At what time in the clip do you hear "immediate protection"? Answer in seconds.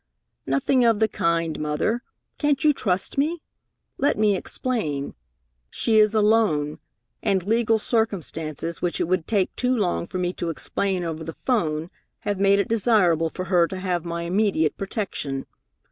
14.23-15.45